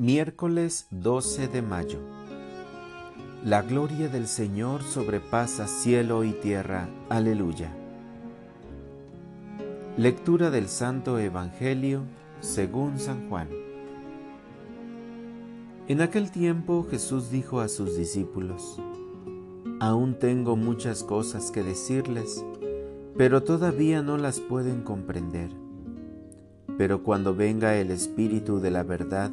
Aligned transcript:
Miércoles 0.00 0.86
12 0.92 1.48
de 1.48 1.60
mayo. 1.60 1.98
La 3.44 3.62
gloria 3.62 4.08
del 4.08 4.28
Señor 4.28 4.84
sobrepasa 4.84 5.66
cielo 5.66 6.22
y 6.22 6.34
tierra. 6.34 6.88
Aleluya. 7.08 7.72
Lectura 9.96 10.52
del 10.52 10.68
Santo 10.68 11.18
Evangelio 11.18 12.02
según 12.38 13.00
San 13.00 13.28
Juan. 13.28 13.48
En 15.88 16.00
aquel 16.00 16.30
tiempo 16.30 16.86
Jesús 16.88 17.32
dijo 17.32 17.58
a 17.58 17.66
sus 17.66 17.96
discípulos, 17.96 18.80
Aún 19.80 20.16
tengo 20.16 20.54
muchas 20.54 21.02
cosas 21.02 21.50
que 21.50 21.64
decirles, 21.64 22.44
pero 23.16 23.42
todavía 23.42 24.00
no 24.00 24.16
las 24.16 24.38
pueden 24.38 24.82
comprender. 24.82 25.50
Pero 26.76 27.02
cuando 27.02 27.34
venga 27.34 27.74
el 27.74 27.90
Espíritu 27.90 28.60
de 28.60 28.70
la 28.70 28.84
verdad, 28.84 29.32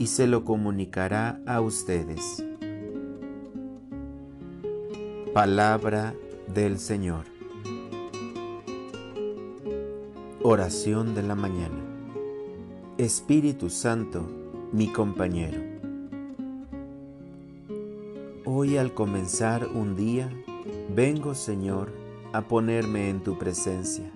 y 0.00 0.06
se 0.06 0.26
lo 0.26 0.46
comunicará 0.46 1.42
a 1.44 1.60
ustedes. 1.60 2.42
Palabra 5.34 6.14
del 6.54 6.78
Señor. 6.78 7.26
Oración 10.42 11.14
de 11.14 11.22
la 11.22 11.34
mañana. 11.34 11.84
Espíritu 12.96 13.68
Santo, 13.68 14.26
mi 14.72 14.90
compañero. 14.90 15.60
Hoy 18.46 18.78
al 18.78 18.94
comenzar 18.94 19.66
un 19.66 19.96
día, 19.96 20.30
vengo 20.96 21.34
Señor 21.34 21.92
a 22.32 22.40
ponerme 22.40 23.10
en 23.10 23.20
tu 23.20 23.36
presencia. 23.36 24.10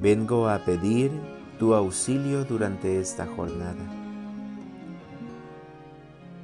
Vengo 0.00 0.48
a 0.48 0.60
pedir 0.64 1.10
tu 1.58 1.74
auxilio 1.74 2.44
durante 2.44 3.00
esta 3.00 3.26
jornada 3.26 4.01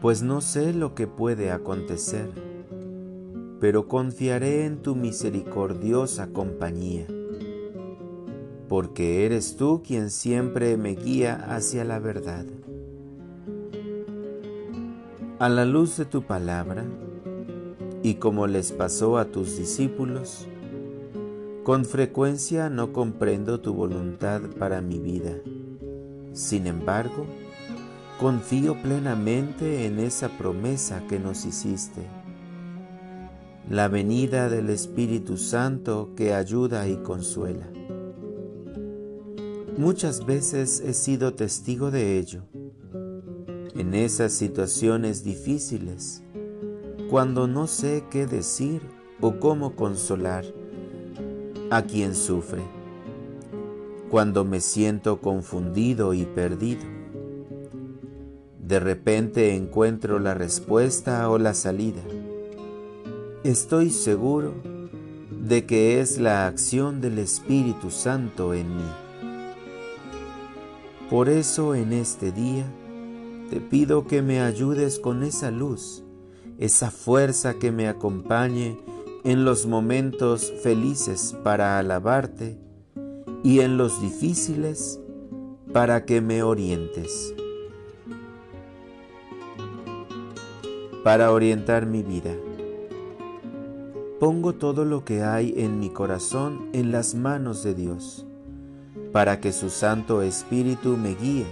pues 0.00 0.22
no 0.22 0.40
sé 0.40 0.72
lo 0.72 0.94
que 0.94 1.06
puede 1.06 1.50
acontecer, 1.50 2.30
pero 3.60 3.88
confiaré 3.88 4.64
en 4.64 4.80
tu 4.80 4.94
misericordiosa 4.94 6.28
compañía, 6.28 7.06
porque 8.68 9.26
eres 9.26 9.56
tú 9.56 9.82
quien 9.84 10.10
siempre 10.10 10.76
me 10.76 10.94
guía 10.94 11.34
hacia 11.48 11.84
la 11.84 11.98
verdad. 11.98 12.46
A 15.40 15.48
la 15.48 15.64
luz 15.64 15.96
de 15.96 16.04
tu 16.04 16.22
palabra, 16.22 16.84
y 18.02 18.14
como 18.14 18.46
les 18.46 18.70
pasó 18.70 19.18
a 19.18 19.26
tus 19.26 19.56
discípulos, 19.56 20.46
con 21.64 21.84
frecuencia 21.84 22.70
no 22.70 22.92
comprendo 22.92 23.60
tu 23.60 23.74
voluntad 23.74 24.42
para 24.58 24.80
mi 24.80 24.98
vida. 25.00 25.32
Sin 26.32 26.66
embargo, 26.66 27.26
Confío 28.18 28.74
plenamente 28.82 29.86
en 29.86 30.00
esa 30.00 30.28
promesa 30.28 31.04
que 31.08 31.20
nos 31.20 31.44
hiciste. 31.44 32.02
La 33.70 33.86
venida 33.86 34.48
del 34.48 34.70
Espíritu 34.70 35.36
Santo 35.36 36.14
que 36.16 36.34
ayuda 36.34 36.88
y 36.88 36.96
consuela. 36.96 37.70
Muchas 39.76 40.26
veces 40.26 40.80
he 40.80 40.94
sido 40.94 41.34
testigo 41.34 41.92
de 41.92 42.18
ello. 42.18 42.42
En 43.76 43.94
esas 43.94 44.32
situaciones 44.32 45.22
difíciles, 45.22 46.24
cuando 47.10 47.46
no 47.46 47.68
sé 47.68 48.02
qué 48.10 48.26
decir 48.26 48.82
o 49.20 49.38
cómo 49.38 49.76
consolar 49.76 50.44
a 51.70 51.82
quien 51.82 52.16
sufre, 52.16 52.62
cuando 54.10 54.44
me 54.44 54.60
siento 54.60 55.20
confundido 55.20 56.14
y 56.14 56.24
perdido 56.24 56.97
de 58.68 58.80
repente 58.80 59.54
encuentro 59.54 60.18
la 60.18 60.34
respuesta 60.34 61.30
o 61.30 61.38
la 61.38 61.54
salida. 61.54 62.02
Estoy 63.42 63.88
seguro 63.88 64.52
de 65.30 65.64
que 65.64 66.02
es 66.02 66.18
la 66.18 66.46
acción 66.46 67.00
del 67.00 67.18
Espíritu 67.18 67.90
Santo 67.90 68.52
en 68.52 68.76
mí. 68.76 68.90
Por 71.08 71.30
eso 71.30 71.74
en 71.74 71.94
este 71.94 72.30
día 72.30 72.66
te 73.48 73.58
pido 73.62 74.06
que 74.06 74.20
me 74.20 74.42
ayudes 74.42 74.98
con 74.98 75.22
esa 75.22 75.50
luz, 75.50 76.04
esa 76.58 76.90
fuerza 76.90 77.54
que 77.54 77.72
me 77.72 77.88
acompañe 77.88 78.76
en 79.24 79.46
los 79.46 79.64
momentos 79.64 80.52
felices 80.62 81.34
para 81.42 81.78
alabarte 81.78 82.58
y 83.42 83.60
en 83.60 83.78
los 83.78 84.02
difíciles 84.02 85.00
para 85.72 86.04
que 86.04 86.20
me 86.20 86.42
orientes. 86.42 87.34
Para 91.08 91.32
orientar 91.32 91.86
mi 91.86 92.02
vida. 92.02 92.36
Pongo 94.20 94.56
todo 94.56 94.84
lo 94.84 95.06
que 95.06 95.22
hay 95.22 95.54
en 95.56 95.80
mi 95.80 95.88
corazón 95.88 96.68
en 96.74 96.92
las 96.92 97.14
manos 97.14 97.62
de 97.62 97.72
Dios, 97.72 98.26
para 99.10 99.40
que 99.40 99.52
su 99.52 99.70
Santo 99.70 100.20
Espíritu 100.20 100.98
me 100.98 101.14
guíe, 101.14 101.46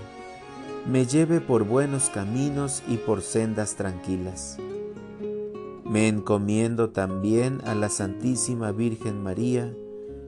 me 0.87 1.07
lleve 1.07 1.41
por 1.41 1.65
buenos 1.65 2.11
caminos 2.11 2.83
y 2.87 2.99
por 2.99 3.23
sendas 3.23 3.77
tranquilas. 3.77 4.59
Me 5.87 6.07
encomiendo 6.07 6.91
también 6.91 7.63
a 7.65 7.75
la 7.75 7.89
Santísima 7.89 8.73
Virgen 8.73 9.23
María 9.23 9.73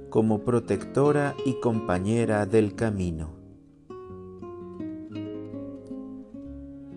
como 0.08 0.38
protectora 0.38 1.36
y 1.44 1.60
compañera 1.60 2.46
del 2.46 2.74
camino. 2.74 3.28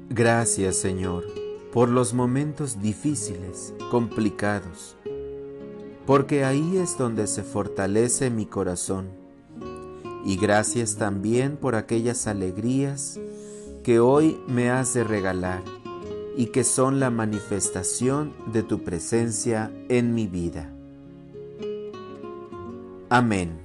Gracias 0.08 0.78
Señor 0.78 1.41
por 1.72 1.90
los 1.90 2.14
momentos 2.14 2.82
difíciles, 2.82 3.74
complicados, 3.90 4.96
porque 6.06 6.44
ahí 6.44 6.78
es 6.78 6.98
donde 6.98 7.28
se 7.28 7.44
fortalece 7.44 8.30
mi 8.30 8.46
corazón. 8.46 9.10
Y 10.26 10.38
gracias 10.38 10.98
también 10.98 11.58
por 11.58 11.76
aquellas 11.76 12.28
alegrías 12.28 13.20
que 13.84 14.00
hoy 14.00 14.40
me 14.48 14.70
has 14.70 14.94
de 14.94 15.04
regalar 15.04 15.64
y 16.38 16.48
que 16.48 16.64
son 16.64 17.00
la 17.00 17.10
manifestación 17.10 18.34
de 18.52 18.64
tu 18.64 18.84
presencia 18.84 19.72
en 19.90 20.14
mi 20.14 20.28
vida. 20.28 20.72
Amén. 23.10 23.61